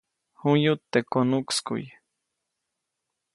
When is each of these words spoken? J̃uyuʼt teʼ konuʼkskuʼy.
J̃uyuʼt 0.39 0.83
teʼ 0.91 1.05
konuʼkskuʼy. 1.11 1.83